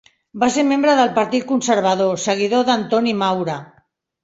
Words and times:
Va 0.43 0.47
ser 0.53 0.63
membre 0.69 0.95
del 0.99 1.11
Partit 1.17 1.45
Conservador, 1.51 2.17
seguidor 2.25 2.65
d'Antoni 2.73 3.17
Maura. 3.23 3.63